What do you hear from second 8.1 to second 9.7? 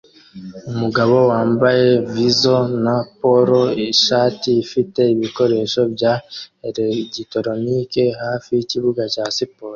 hafi yikibuga cya siporo